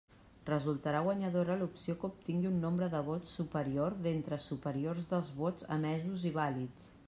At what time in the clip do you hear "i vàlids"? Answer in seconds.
6.31-6.93